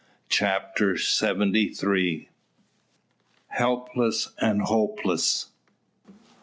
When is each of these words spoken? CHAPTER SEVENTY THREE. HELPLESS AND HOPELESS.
CHAPTER 0.29 0.97
SEVENTY 0.97 1.69
THREE. 1.75 2.27
HELPLESS 3.49 4.29
AND 4.39 4.63
HOPELESS. 4.63 5.49